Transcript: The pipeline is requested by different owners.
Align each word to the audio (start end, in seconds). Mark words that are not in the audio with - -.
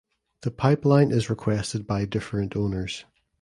The 0.41 0.49
pipeline 0.49 1.11
is 1.11 1.29
requested 1.29 1.85
by 1.85 2.05
different 2.05 2.55
owners. 2.55 3.05